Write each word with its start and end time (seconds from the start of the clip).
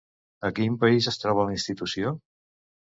A 0.49 0.49
quin 0.59 0.79
país 0.85 1.11
es 1.13 1.21
troba 1.25 1.47
la 1.51 1.57
institució? 1.59 2.19